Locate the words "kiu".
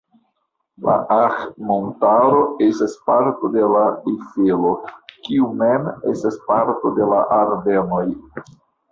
5.27-5.49